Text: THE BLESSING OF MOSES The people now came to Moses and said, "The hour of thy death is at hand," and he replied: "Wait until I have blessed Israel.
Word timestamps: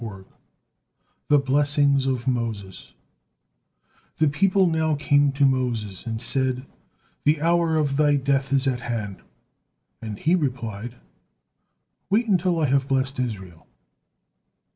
THE 1.27 1.37
BLESSING 1.37 2.07
OF 2.07 2.27
MOSES 2.27 2.95
The 4.17 4.29
people 4.29 4.65
now 4.65 4.95
came 4.95 5.31
to 5.33 5.45
Moses 5.45 6.07
and 6.07 6.19
said, 6.19 6.65
"The 7.23 7.39
hour 7.39 7.77
of 7.77 7.97
thy 7.97 8.15
death 8.15 8.51
is 8.51 8.65
at 8.65 8.79
hand," 8.79 9.21
and 10.01 10.17
he 10.17 10.33
replied: 10.33 10.95
"Wait 12.09 12.25
until 12.27 12.59
I 12.59 12.65
have 12.65 12.87
blessed 12.87 13.19
Israel. 13.19 13.67